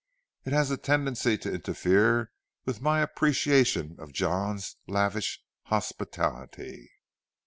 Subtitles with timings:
[0.45, 2.31] It has a tendency to interfere
[2.65, 6.89] with my appreciation of John's lavish hospitality."